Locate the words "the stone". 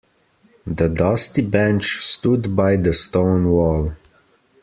2.77-3.47